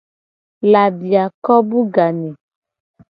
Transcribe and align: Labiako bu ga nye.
Labiako 0.71 1.55
bu 1.69 1.81
ga 1.93 2.07
nye. 2.19 2.31